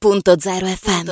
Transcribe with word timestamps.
FM. 0.00 1.10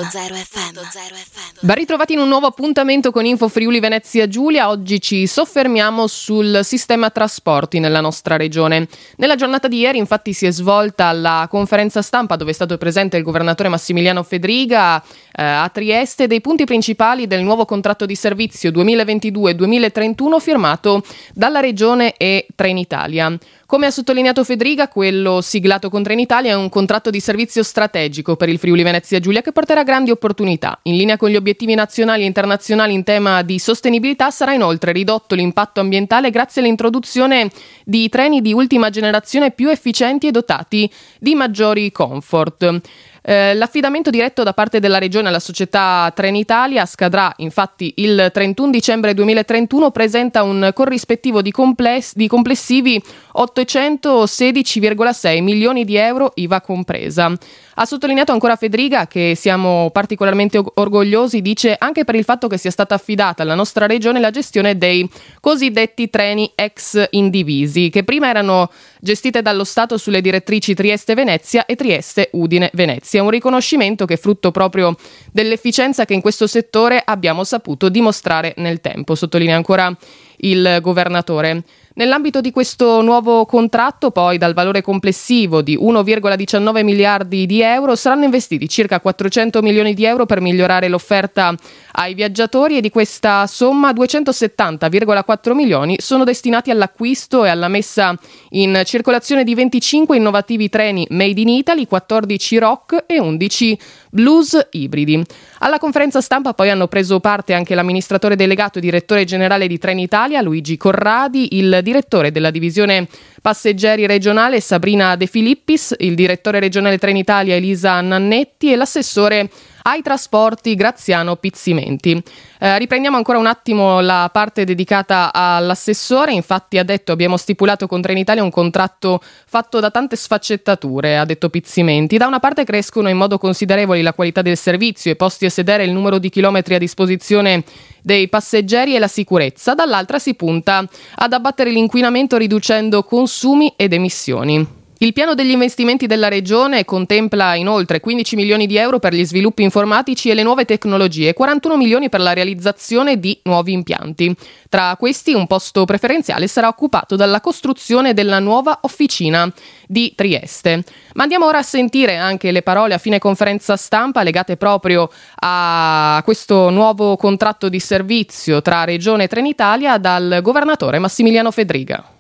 Ben 1.63 1.75
ritrovati 1.75 2.13
in 2.13 2.21
un 2.21 2.29
nuovo 2.29 2.47
appuntamento 2.47 3.11
con 3.11 3.25
Info 3.25 3.49
Friuli 3.49 3.81
Venezia 3.81 4.29
Giulia. 4.29 4.69
Oggi 4.69 5.01
ci 5.01 5.27
soffermiamo 5.27 6.07
sul 6.07 6.61
sistema 6.63 7.11
trasporti 7.11 7.81
nella 7.81 8.01
nostra 8.01 8.37
regione. 8.37 8.87
Nella 9.17 9.35
giornata 9.35 9.67
di 9.67 9.79
ieri, 9.79 9.99
infatti, 9.99 10.33
si 10.33 10.47
è 10.47 10.53
svolta 10.53 11.11
la 11.11 11.49
conferenza 11.51 12.01
stampa 12.01 12.37
dove 12.37 12.53
è 12.53 12.55
stato 12.55 12.79
presente 12.79 13.17
il 13.17 13.25
governatore 13.25 13.69
Massimiliano 13.71 14.23
Fedriga 14.23 15.03
eh, 15.03 15.43
a 15.43 15.69
Trieste 15.69 16.29
dei 16.29 16.41
punti 16.41 16.65
principali 16.65 17.27
del 17.27 17.43
nuovo 17.43 17.65
contratto 17.65 18.07
di 18.07 18.15
servizio 18.15 18.71
2022-2031 18.71 20.39
firmato 20.39 21.03
dalla 21.35 21.59
regione 21.59 22.15
e 22.17 22.47
Trenitalia. 22.55 23.37
Come 23.67 23.87
ha 23.87 23.91
sottolineato 23.91 24.45
Federica, 24.45 24.87
quello 24.87 25.41
siglato 25.41 25.91
con 25.91 26.05
Trenitalia 26.05 26.53
è 26.53 26.55
un 26.55 26.69
contratto 26.69 27.11
di 27.11 27.19
servizio 27.19 27.65
strategico 27.65 28.37
per 28.37 28.49
il 28.49 28.61
Friuli 28.61 28.85
Venezia 28.85 29.19
Giulia 29.19 29.43
che 29.43 29.51
porterà 29.51 29.83
grandi 29.83 30.13
opportunità. 30.13 30.79
In 30.85 30.97
linea 30.97 31.17
con 31.17 31.31
gli 31.31 31.35
obiettivi 31.35 31.75
nazionali 31.75 32.23
e 32.23 32.27
internazionali 32.27 32.95
in 32.95 33.03
tema 33.03 33.43
di 33.43 33.59
sostenibilità 33.59 34.31
sarà 34.31 34.53
inoltre 34.53 34.93
ridotto 34.93 35.35
l'impatto 35.35 35.81
ambientale 35.81 36.31
grazie 36.31 36.63
all'introduzione 36.63 37.51
di 37.85 38.09
treni 38.09 38.41
di 38.41 38.53
ultima 38.53 38.89
generazione 38.89 39.51
più 39.51 39.69
efficienti 39.69 40.29
e 40.29 40.31
dotati 40.31 40.89
di 41.19 41.35
maggiori 41.35 41.91
comfort. 41.91 42.81
Eh, 43.29 43.55
l'affidamento 43.55 44.09
diretto 44.09 44.45
da 44.45 44.53
parte 44.53 44.79
della 44.79 44.99
Regione 44.99 45.27
alla 45.27 45.41
società 45.41 46.13
Trenitalia 46.15 46.87
scadrà 46.87 47.33
infatti 47.39 47.95
il 47.97 48.31
31 48.33 48.71
dicembre 48.71 49.15
2031, 49.15 49.91
presenta 49.91 50.45
un 50.45 50.71
corrispettivo 50.73 51.43
di, 51.43 51.51
compless- 51.51 52.15
di 52.15 52.29
complessivi 52.29 53.03
816,6 53.37 55.43
milioni 55.43 55.85
di 55.85 55.97
euro 55.97 56.31
IVA 56.37 56.61
compresa. 56.61 57.33
Ha 57.79 57.85
sottolineato 57.85 58.33
ancora 58.33 58.55
Federica 58.55 59.09
che 59.09 59.35
siamo 59.37 59.91
particolarmente 59.91 60.63
orgogliosi, 60.75 61.43
dice, 61.43 61.75
anche 61.77 62.05
per 62.05 62.15
il 62.15 62.23
fatto 62.25 62.47
che 62.47 62.59
sia 62.59 62.71
stata 62.71 62.95
affidata 62.95 63.43
alla 63.43 63.57
nostra 63.57 63.87
regione 63.87 64.21
la 64.21 64.31
gestione 64.31 64.79
dei 64.79 65.11
cosiddetti 65.41 66.09
treni 66.09 66.53
ex 66.55 67.09
indivisi, 67.11 67.91
che 67.91 68.05
prima 68.05 68.29
erano 68.29 68.71
gestite 69.01 69.43
dallo 69.43 69.65
Stato 69.65 69.99
sulle 69.99 70.23
direttrici 70.23 70.75
Trieste-Venezia 70.75 71.67
e 71.67 71.77
Trieste-Udine-Venezia. 71.77 73.16
Un 73.21 73.31
riconoscimento 73.31 74.05
che 74.05 74.15
è 74.15 74.19
frutto 74.19 74.51
proprio 74.51 74.97
dell'efficienza 75.33 76.05
che 76.05 76.15
in 76.15 76.21
questo 76.21 76.47
settore 76.47 77.03
abbiamo 77.05 77.45
saputo 77.45 77.89
dimostrare 77.89 78.55
nel 78.59 78.81
tempo, 78.81 79.15
sottolinea 79.15 79.57
ancora 79.57 79.95
il 80.39 80.79
governatore. 80.81 81.63
Nell'ambito 81.99 82.43
di 82.43 82.51
questo 82.51 83.01
nuovo 83.01 83.47
contratto, 83.47 84.11
poi, 84.11 84.37
dal 84.37 84.53
valore 84.53 84.83
complessivo 84.83 85.63
di 85.63 85.79
1,19 85.79 86.85
miliardi 86.85 87.47
di 87.47 87.63
euro, 87.63 87.97
saranno 87.97 88.25
investiti 88.25 88.69
circa 88.69 89.01
400 89.01 89.63
milioni 89.63 89.95
di 89.95 90.05
euro 90.05 90.27
per 90.27 90.43
migliorare 90.43 90.89
l'offerta 90.89 91.55
ai 91.93 92.13
viaggiatori 92.13 92.77
e 92.77 92.81
di 92.83 92.91
questa 92.91 93.47
somma 93.47 93.93
270,4 93.93 95.55
milioni 95.55 95.97
sono 95.99 96.25
destinati 96.25 96.71
all'acquisto 96.71 97.47
e 97.47 97.49
alla 97.49 97.69
messa 97.69 98.15
in 98.51 98.83
circolazione 98.85 99.43
di 99.43 99.55
25 99.55 100.19
innovativi 100.19 100.69
treni 100.69 101.07
made 101.09 101.41
in 101.41 101.49
Italy, 101.49 101.87
14 101.87 102.59
rock 102.59 103.05
e 103.07 103.19
11 103.19 103.79
blues 104.11 104.69
ibridi. 104.73 105.25
Alla 105.61 105.79
conferenza 105.79 106.21
stampa 106.21 106.53
poi 106.53 106.69
hanno 106.69 106.89
preso 106.89 107.21
parte 107.21 107.55
anche 107.55 107.75
l'amministratore 107.75 108.37
delegato 108.37 108.77
e 108.77 108.83
direttore 108.83 109.25
generale 109.25 109.67
di 109.67 109.79
Trenitalia, 109.79 110.43
Luigi 110.43 110.77
Corradi, 110.77 111.57
il 111.57 111.81
direttore 111.87 112.33
della 112.33 112.51
divisione 112.51 113.07
passeggeri 113.41 114.07
regionale 114.07 114.61
Sabrina 114.61 115.15
De 115.15 115.27
Filippis, 115.27 115.95
il 115.99 116.17
direttore 116.17 116.59
regionale 116.59 116.99
Trenitalia 116.99 117.55
Elisa 117.55 118.01
Nannetti 118.01 118.73
e 118.73 118.77
l'assessore 118.77 119.49
ai 119.87 120.03
trasporti 120.03 120.75
Graziano 120.75 121.37
Pizzimenti. 121.37 122.21
Eh, 122.59 122.79
riprendiamo 122.79 123.17
ancora 123.17 123.39
un 123.39 123.47
attimo 123.47 124.01
la 124.01 124.29
parte 124.33 124.65
dedicata 124.65 125.33
all'assessore, 125.33 126.33
infatti 126.33 126.79
ha 126.79 126.83
detto 126.83 127.13
abbiamo 127.13 127.37
stipulato 127.37 127.87
con 127.87 128.03
Trenitalia 128.03 128.43
un 128.43 128.51
contratto 128.51 129.21
fatto 129.47 129.79
da 129.79 129.91
tante 129.91 130.17
sfaccettature, 130.17 131.17
ha 131.17 131.25
detto 131.25 131.51
Pizzimenti. 131.51 132.17
Da 132.17 132.27
una 132.27 132.41
parte 132.41 132.65
crescono 132.65 133.09
in 133.09 133.17
modo 133.17 133.39
considerevole 133.39 134.03
la 134.03 134.13
qualità 134.13 134.43
del 134.43 134.57
servizio 134.57 135.11
e 135.11 135.17
posti 135.17 135.45
a 135.45 135.51
sedere 135.51 135.85
il 135.85 135.93
numero 135.93 136.19
di 136.19 136.31
chilometri 136.31 136.75
a 136.75 136.79
disposizione 136.79 137.63
dei 138.03 138.29
passeggeri 138.29 138.97
e 138.97 138.99
la 138.99 139.09
sicurezza, 139.09 139.75
dall'altra 139.75 140.19
si 140.19 140.35
punta 140.35 140.85
ad 141.15 141.33
abbattere 141.33 141.71
l'inquinamento 141.71 142.37
riducendo 142.37 143.05
consumi 143.05 143.73
ed 143.77 143.93
emissioni. 143.93 144.76
Il 144.99 145.13
piano 145.13 145.35
degli 145.35 145.51
investimenti 145.51 146.07
della 146.07 146.29
Regione 146.29 146.87
contempla 146.87 147.55
inoltre 147.55 148.01
15 148.01 148.35
milioni 148.35 148.67
di 148.67 148.79
euro 148.79 148.99
per 148.99 149.13
gli 149.13 149.27
sviluppi 149.27 149.63
informatici 149.63 150.31
e 150.31 150.35
le 150.35 150.43
nuove 150.43 150.65
tecnologie 150.65 151.29
e 151.29 151.35
41 151.35 151.77
milioni 151.77 152.09
per 152.09 152.21
la 152.21 152.33
realizzazione 152.33 153.21
di 153.21 153.39
nuovi 153.43 153.73
impianti. 153.73 154.35
Tra 154.71 154.97
questi 154.99 155.35
un 155.35 155.47
posto 155.47 155.85
preferenziale 155.85 156.49
sarà 156.49 156.69
occupato 156.69 157.15
dalla 157.15 157.43
costruzione 157.43 158.15
della 158.15 158.39
nuova 158.39 158.79
officina 158.83 159.53
di 159.87 160.15
Trieste. 160.15 160.83
Ma 161.13 161.25
andiamo 161.25 161.45
ora 161.45 161.59
a 161.59 161.63
sentire 161.63 162.17
anche 162.17 162.51
le 162.51 162.63
parole 162.63 162.95
a 162.95 162.99
fine 162.99 163.19
conferenza 163.19 163.77
stampa 163.77 164.23
legate 164.23 164.57
proprio 164.57 165.11
a 165.41 166.23
questo 166.25 166.71
nuovo 166.71 167.17
contratto 167.17 167.69
di 167.69 167.81
servizio 167.81 168.63
tra 168.63 168.85
Regione 168.85 169.25
e 169.25 169.29
Trenitalia 169.29 169.99
dal 169.99 170.39
governatore 170.41 170.99
Massimiliano 170.99 171.51
Fedriga 171.51 172.16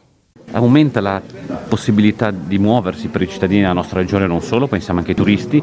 aumenta 0.56 1.00
la 1.00 1.20
possibilità 1.68 2.30
di 2.30 2.58
muoversi 2.58 3.08
per 3.08 3.22
i 3.22 3.28
cittadini 3.28 3.60
della 3.60 3.74
nostra 3.74 4.00
regione 4.00 4.26
non 4.26 4.40
solo, 4.40 4.66
pensiamo 4.66 4.98
anche 4.98 5.12
ai 5.12 5.16
turisti, 5.16 5.62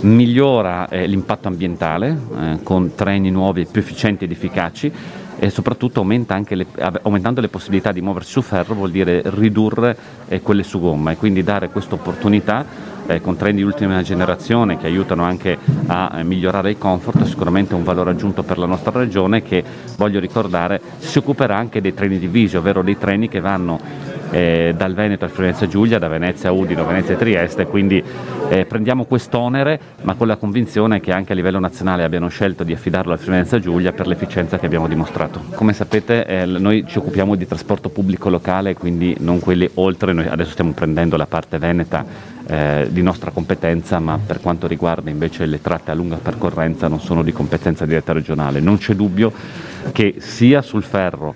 migliora 0.00 0.88
eh, 0.88 1.06
l'impatto 1.06 1.48
ambientale 1.48 2.18
eh, 2.38 2.58
con 2.62 2.94
treni 2.94 3.30
nuovi 3.30 3.66
più 3.66 3.80
efficienti 3.80 4.24
ed 4.24 4.32
efficaci 4.32 4.92
e 5.38 5.50
soprattutto 5.50 6.00
aumenta 6.00 6.40
le, 6.48 6.66
aumentando 7.02 7.40
le 7.40 7.48
possibilità 7.48 7.92
di 7.92 8.00
muoversi 8.00 8.30
su 8.30 8.42
ferro 8.42 8.74
vuol 8.74 8.90
dire 8.90 9.22
ridurre 9.24 9.96
eh, 10.28 10.40
quelle 10.40 10.62
su 10.62 10.78
gomma 10.78 11.12
e 11.12 11.16
quindi 11.16 11.42
dare 11.42 11.68
questa 11.68 11.94
opportunità 11.94 12.64
eh, 13.06 13.20
con 13.20 13.36
treni 13.36 13.56
di 13.56 13.62
ultima 13.62 14.02
generazione 14.02 14.78
che 14.78 14.86
aiutano 14.86 15.24
anche 15.24 15.58
a 15.86 16.12
eh, 16.16 16.22
migliorare 16.22 16.70
il 16.70 16.78
comfort, 16.78 17.24
sicuramente 17.24 17.74
un 17.74 17.82
valore 17.82 18.10
aggiunto 18.10 18.42
per 18.42 18.58
la 18.58 18.66
nostra 18.66 18.92
regione 18.92 19.42
che 19.42 19.64
voglio 19.96 20.20
ricordare 20.20 20.80
si 20.98 21.18
occuperà 21.18 21.56
anche 21.56 21.80
dei 21.80 21.94
treni 21.94 22.18
divisi, 22.18 22.56
ovvero 22.56 22.82
dei 22.82 22.98
treni 22.98 23.28
che 23.28 23.40
vanno 23.40 23.80
eh, 24.32 24.74
dal 24.76 24.94
Veneto 24.94 25.24
al 25.24 25.30
Friulenza 25.30 25.68
Giulia, 25.68 25.98
da 25.98 26.08
Venezia 26.08 26.48
a 26.48 26.52
Udine, 26.52 26.82
Venezia 26.82 27.14
a 27.14 27.18
Trieste, 27.18 27.66
quindi 27.66 28.02
eh, 28.48 28.64
prendiamo 28.64 29.04
quest'onere 29.04 29.78
ma 30.02 30.14
con 30.14 30.26
la 30.26 30.36
convinzione 30.36 31.00
che 31.00 31.12
anche 31.12 31.32
a 31.32 31.34
livello 31.36 31.60
nazionale 31.60 32.02
abbiano 32.02 32.28
scelto 32.28 32.64
di 32.64 32.72
affidarlo 32.72 33.12
al 33.12 33.18
Friulenza 33.18 33.60
Giulia 33.60 33.92
per 33.92 34.06
l'efficienza 34.06 34.58
che 34.58 34.66
abbiamo 34.66 34.88
dimostrato. 34.88 35.42
Come 35.54 35.72
sapete 35.74 36.24
eh, 36.26 36.46
noi 36.46 36.84
ci 36.86 36.98
occupiamo 36.98 37.34
di 37.34 37.46
trasporto 37.46 37.90
pubblico 37.90 38.28
locale, 38.30 38.74
quindi 38.74 39.14
non 39.20 39.38
quelli 39.38 39.68
oltre, 39.74 40.12
noi 40.12 40.26
adesso 40.26 40.50
stiamo 40.50 40.72
prendendo 40.72 41.16
la 41.16 41.26
parte 41.26 41.58
veneta 41.58 42.04
eh, 42.46 42.88
di 42.90 43.02
nostra 43.02 43.30
competenza, 43.30 43.98
ma 43.98 44.18
per 44.24 44.40
quanto 44.40 44.66
riguarda 44.66 45.10
invece 45.10 45.46
le 45.46 45.60
tratte 45.60 45.90
a 45.90 45.94
lunga 45.94 46.16
percorrenza 46.16 46.88
non 46.88 47.00
sono 47.00 47.22
di 47.22 47.32
competenza 47.32 47.86
diretta 47.86 48.12
regionale. 48.12 48.60
Non 48.60 48.78
c'è 48.78 48.94
dubbio 48.94 49.32
che 49.92 50.16
sia 50.18 50.62
sul 50.62 50.82
ferro 50.82 51.34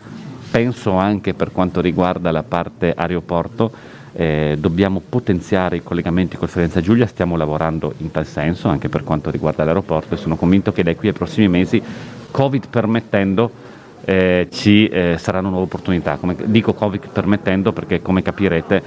penso 0.57 0.93
anche 0.93 1.35
per 1.35 1.53
quanto 1.53 1.83
riguarda 1.83 2.31
la 2.31 2.43
parte 2.43 2.95
aeroporto, 2.97 3.71
eh, 4.15 4.57
dobbiamo 4.59 5.03
potenziare 5.07 5.77
i 5.77 5.83
collegamenti 5.83 6.39
con 6.39 6.49
Firenze 6.49 6.81
Giulia, 6.81 7.07
stiamo 7.07 7.37
lavorando 7.37 7.93
in 7.99 8.11
tal 8.11 8.25
senso 8.25 8.69
anche 8.69 8.89
per 8.89 9.05
quanto 9.05 9.31
riguarda 9.31 9.65
l'aeroporto 9.65 10.15
e 10.15 10.17
sono 10.17 10.35
convinto 10.37 10.73
che 10.73 10.83
dai 10.83 10.97
qui 10.97 11.09
ai 11.09 11.13
prossimi 11.13 11.47
mesi, 11.47 11.83
Covid 12.31 12.69
permettendo, 12.71 13.51
eh, 14.07 14.49
ci 14.51 14.89
eh, 14.89 15.17
saranno 15.19 15.51
nuove 15.51 15.65
opportunità. 15.65 16.17
Come, 16.17 16.35
dico 16.47 16.73
Covid 16.73 17.09
permettendo 17.13 17.75
perché 17.75 18.01
come 18.01 18.23
capirete 18.23 18.83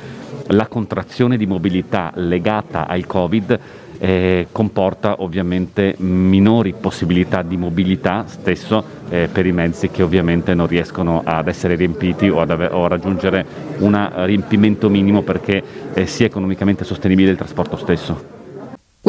la 0.49 0.67
contrazione 0.67 1.37
di 1.37 1.45
mobilità 1.45 2.11
legata 2.15 2.87
al 2.87 3.05
Covid 3.05 3.59
eh, 3.99 4.47
comporta 4.51 5.21
ovviamente 5.21 5.95
minori 5.97 6.73
possibilità 6.73 7.41
di 7.41 7.57
mobilità 7.57 8.25
stesso 8.28 8.84
eh, 9.09 9.28
per 9.31 9.46
i 9.46 9.51
mezzi 9.51 9.90
che 9.90 10.03
ovviamente 10.03 10.53
non 10.53 10.67
riescono 10.67 11.22
ad 11.25 11.47
essere 11.47 11.75
riempiti 11.75 12.29
o, 12.29 12.40
ave- 12.40 12.69
o 12.72 12.85
a 12.85 12.87
raggiungere 12.87 13.46
un 13.79 14.09
riempimento 14.25 14.90
minimo 14.90 15.22
perché 15.22 15.61
eh, 15.93 16.05
sia 16.05 16.25
economicamente 16.25 16.85
sostenibile 16.85 17.31
il 17.31 17.37
trasporto 17.37 17.75
stesso. 17.75 18.39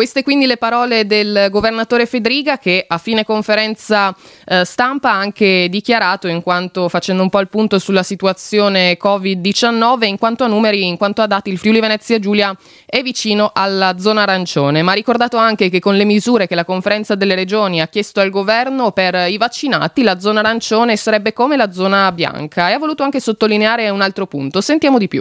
Queste 0.00 0.22
quindi 0.22 0.46
le 0.46 0.56
parole 0.56 1.04
del 1.04 1.48
governatore 1.50 2.06
Federica 2.06 2.56
che 2.56 2.86
a 2.88 2.96
fine 2.96 3.22
conferenza 3.22 4.16
eh, 4.46 4.64
stampa 4.64 5.10
ha 5.10 5.18
anche 5.18 5.68
dichiarato, 5.68 6.26
in 6.26 6.40
quanto 6.40 6.88
facendo 6.88 7.22
un 7.22 7.28
po' 7.28 7.38
il 7.38 7.48
punto 7.48 7.78
sulla 7.78 8.02
situazione 8.02 8.96
Covid-19, 8.96 10.06
in 10.06 10.16
quanto 10.16 10.44
a 10.44 10.46
numeri, 10.46 10.86
in 10.86 10.96
quanto 10.96 11.20
a 11.20 11.26
dati, 11.26 11.50
il 11.50 11.58
Friuli 11.58 11.80
Venezia 11.80 12.18
Giulia 12.18 12.56
è 12.86 13.02
vicino 13.02 13.50
alla 13.52 13.98
zona 13.98 14.22
arancione, 14.22 14.80
ma 14.80 14.92
ha 14.92 14.94
ricordato 14.94 15.36
anche 15.36 15.68
che 15.68 15.80
con 15.80 15.94
le 15.94 16.06
misure 16.06 16.46
che 16.46 16.54
la 16.54 16.64
conferenza 16.64 17.14
delle 17.14 17.34
regioni 17.34 17.82
ha 17.82 17.88
chiesto 17.88 18.20
al 18.20 18.30
governo 18.30 18.92
per 18.92 19.28
i 19.28 19.36
vaccinati, 19.36 20.02
la 20.02 20.18
zona 20.18 20.40
arancione 20.40 20.96
sarebbe 20.96 21.34
come 21.34 21.56
la 21.56 21.72
zona 21.72 22.10
bianca 22.12 22.70
e 22.70 22.72
ha 22.72 22.78
voluto 22.78 23.02
anche 23.02 23.20
sottolineare 23.20 23.90
un 23.90 24.00
altro 24.00 24.26
punto. 24.26 24.62
Sentiamo 24.62 24.96
di 24.96 25.08
più. 25.08 25.20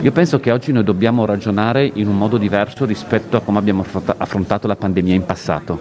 Io 0.00 0.12
penso 0.12 0.38
che 0.38 0.52
oggi 0.52 0.70
noi 0.70 0.84
dobbiamo 0.84 1.24
ragionare 1.24 1.90
in 1.94 2.06
un 2.06 2.16
modo 2.16 2.38
diverso 2.38 2.84
rispetto 2.84 3.36
a 3.36 3.40
come 3.40 3.58
abbiamo 3.58 3.84
affrontato 4.16 4.68
la 4.68 4.76
pandemia 4.76 5.12
in 5.12 5.24
passato. 5.24 5.80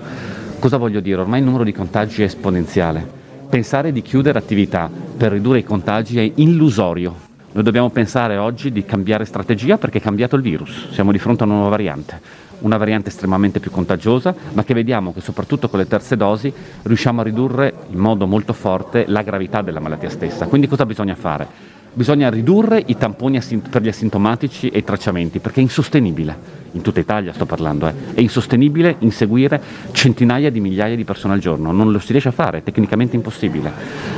Cosa 0.57 0.77
voglio 0.77 1.01
dire? 1.01 1.21
Ormai 1.21 1.37
il 1.37 1.45
numero 1.45 1.63
di 1.63 1.71
contagi 1.71 2.23
è 2.23 2.25
esponenziale. 2.25 3.07
Pensare 3.47 3.91
di 3.91 4.01
chiudere 4.01 4.39
attività 4.39 4.89
per 5.17 5.33
ridurre 5.33 5.59
i 5.59 5.63
contagi 5.63 6.17
è 6.17 6.31
illusorio. 6.33 7.13
Noi 7.51 7.63
dobbiamo 7.63 7.91
pensare 7.91 8.37
oggi 8.37 8.71
di 8.71 8.83
cambiare 8.85 9.23
strategia 9.23 9.77
perché 9.77 9.99
è 9.99 10.01
cambiato 10.01 10.35
il 10.35 10.41
virus, 10.41 10.89
siamo 10.91 11.11
di 11.11 11.19
fronte 11.19 11.43
a 11.43 11.45
una 11.45 11.55
nuova 11.55 11.69
variante, 11.69 12.19
una 12.61 12.77
variante 12.77 13.09
estremamente 13.09 13.59
più 13.59 13.69
contagiosa, 13.69 14.33
ma 14.53 14.63
che 14.63 14.73
vediamo 14.73 15.13
che 15.13 15.21
soprattutto 15.21 15.69
con 15.69 15.77
le 15.77 15.87
terze 15.87 16.17
dosi 16.17 16.51
riusciamo 16.81 17.21
a 17.21 17.23
ridurre 17.23 17.73
in 17.91 17.99
modo 17.99 18.25
molto 18.25 18.53
forte 18.53 19.05
la 19.07 19.21
gravità 19.21 19.61
della 19.61 19.79
malattia 19.79 20.09
stessa. 20.09 20.47
Quindi 20.47 20.67
cosa 20.67 20.87
bisogna 20.87 21.15
fare? 21.15 21.76
Bisogna 21.97 22.29
ridurre 22.29 22.83
i 22.85 22.95
tamponi 22.95 23.41
per 23.71 23.81
gli 23.81 23.87
asintomatici 23.87 24.69
e 24.69 24.77
i 24.77 24.83
tracciamenti 24.83 25.39
perché 25.39 25.61
è 25.61 25.63
insostenibile, 25.63 26.37
in 26.73 26.81
tutta 26.81 26.99
Italia 26.99 27.33
sto 27.33 27.47
parlando, 27.47 27.87
eh. 27.87 27.93
è 28.13 28.19
insostenibile 28.21 28.97
inseguire 28.99 29.59
centinaia 29.93 30.51
di 30.51 30.59
migliaia 30.59 30.95
di 30.95 31.03
persone 31.03 31.33
al 31.33 31.39
giorno, 31.39 31.71
non 31.71 31.91
lo 31.91 31.97
si 31.97 32.11
riesce 32.11 32.27
a 32.29 32.33
fare, 32.33 32.59
è 32.59 32.63
tecnicamente 32.63 33.15
impossibile. 33.15 33.71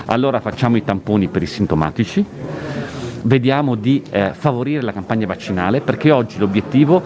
Allora 0.08 0.42
facciamo 0.42 0.76
i 0.76 0.84
tamponi 0.84 1.30
per 1.30 1.42
i 1.42 1.46
sintomatici, 1.46 2.26
vediamo 3.22 3.76
di 3.76 4.04
eh, 4.10 4.34
favorire 4.34 4.82
la 4.82 4.92
campagna 4.92 5.26
vaccinale 5.26 5.80
perché 5.80 6.12
oggi 6.12 6.38
l'obiettivo 6.38 7.02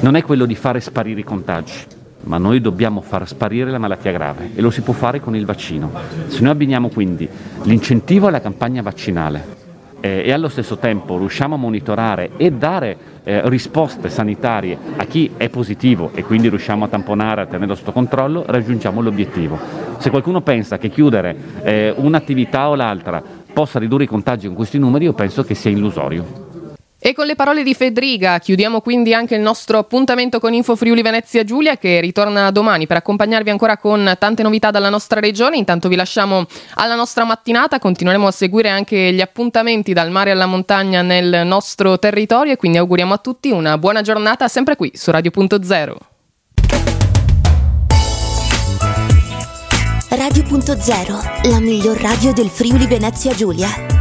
non 0.00 0.16
è 0.16 0.22
quello 0.22 0.46
di 0.46 0.54
fare 0.54 0.80
sparire 0.80 1.20
i 1.20 1.24
contagi, 1.24 1.74
ma 2.22 2.38
noi 2.38 2.62
dobbiamo 2.62 3.02
far 3.02 3.28
sparire 3.28 3.70
la 3.70 3.78
malattia 3.78 4.12
grave 4.12 4.52
e 4.54 4.62
lo 4.62 4.70
si 4.70 4.80
può 4.80 4.94
fare 4.94 5.20
con 5.20 5.36
il 5.36 5.44
vaccino. 5.44 5.92
Se 6.28 6.40
noi 6.40 6.52
abbiniamo 6.52 6.88
quindi 6.88 7.28
l'incentivo 7.64 8.28
alla 8.28 8.40
campagna 8.40 8.80
vaccinale 8.80 9.64
eh, 10.00 10.22
e 10.24 10.32
allo 10.32 10.48
stesso 10.48 10.76
tempo 10.76 11.18
riusciamo 11.18 11.54
a 11.54 11.58
monitorare 11.58 12.30
e 12.36 12.50
dare 12.52 12.96
eh, 13.24 13.48
risposte 13.48 14.08
sanitarie 14.08 14.76
a 14.96 15.04
chi 15.04 15.32
è 15.36 15.48
positivo 15.48 16.10
e 16.14 16.22
quindi 16.22 16.48
riusciamo 16.48 16.84
a 16.84 16.88
tamponare, 16.88 17.42
a 17.42 17.46
tenerlo 17.46 17.74
sotto 17.74 17.92
controllo, 17.92 18.44
raggiungiamo 18.46 19.00
l'obiettivo. 19.00 19.58
Se 19.98 20.10
qualcuno 20.10 20.40
pensa 20.40 20.78
che 20.78 20.90
chiudere 20.90 21.36
eh, 21.62 21.94
un'attività 21.96 22.68
o 22.68 22.74
l'altra 22.74 23.22
possa 23.52 23.78
ridurre 23.78 24.04
i 24.04 24.08
contagi 24.08 24.46
con 24.46 24.54
questi 24.54 24.78
numeri, 24.78 25.06
io 25.06 25.14
penso 25.14 25.42
che 25.42 25.54
sia 25.54 25.70
illusorio. 25.70 26.45
E 26.98 27.12
con 27.12 27.26
le 27.26 27.34
parole 27.34 27.62
di 27.62 27.74
Federica 27.74 28.38
chiudiamo 28.38 28.80
quindi 28.80 29.12
anche 29.12 29.34
il 29.34 29.42
nostro 29.42 29.78
appuntamento 29.78 30.40
con 30.40 30.54
Info 30.54 30.76
Friuli 30.76 31.02
Venezia 31.02 31.44
Giulia 31.44 31.76
che 31.76 32.00
ritorna 32.00 32.50
domani 32.50 32.86
per 32.86 32.96
accompagnarvi 32.96 33.50
ancora 33.50 33.76
con 33.76 34.16
tante 34.18 34.42
novità 34.42 34.70
dalla 34.70 34.88
nostra 34.88 35.20
regione. 35.20 35.58
Intanto 35.58 35.88
vi 35.88 35.94
lasciamo 35.94 36.46
alla 36.74 36.94
nostra 36.94 37.24
mattinata, 37.24 37.78
continueremo 37.78 38.26
a 38.26 38.30
seguire 38.30 38.70
anche 38.70 39.12
gli 39.12 39.20
appuntamenti 39.20 39.92
dal 39.92 40.10
mare 40.10 40.30
alla 40.30 40.46
montagna 40.46 41.02
nel 41.02 41.46
nostro 41.46 41.98
territorio 41.98 42.54
e 42.54 42.56
quindi 42.56 42.78
auguriamo 42.78 43.12
a 43.12 43.18
tutti 43.18 43.50
una 43.50 43.76
buona 43.76 44.00
giornata 44.00 44.48
sempre 44.48 44.74
qui 44.74 44.90
su 44.94 45.10
Radio.0. 45.10 45.96
Radio.0, 50.08 51.50
la 51.50 51.60
miglior 51.60 51.98
radio 51.98 52.32
del 52.32 52.48
Friuli 52.48 52.86
Venezia 52.86 53.34
Giulia. 53.34 53.95